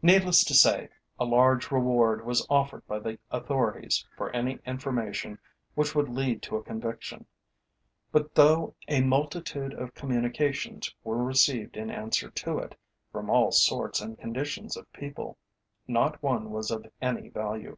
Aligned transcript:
Needless 0.00 0.44
to 0.44 0.54
say, 0.54 0.90
a 1.18 1.24
large 1.24 1.72
reward 1.72 2.24
was 2.24 2.46
offered 2.48 2.86
by 2.86 3.00
the 3.00 3.18
authorities 3.32 4.06
for 4.16 4.30
any 4.30 4.60
information 4.64 5.40
which 5.74 5.92
would 5.92 6.08
lead 6.08 6.40
to 6.42 6.54
a 6.56 6.62
conviction; 6.62 7.26
but 8.12 8.36
though 8.36 8.76
a 8.86 9.00
multitude 9.00 9.74
of 9.74 9.92
communications 9.94 10.94
were 11.02 11.24
received 11.24 11.76
in 11.76 11.90
answer 11.90 12.30
to 12.30 12.58
it, 12.58 12.78
from 13.10 13.28
all 13.28 13.50
sorts 13.50 14.00
and 14.00 14.20
conditions 14.20 14.76
of 14.76 14.92
people, 14.92 15.36
not 15.88 16.22
one 16.22 16.50
was 16.52 16.70
of 16.70 16.86
any 17.00 17.28
value. 17.28 17.76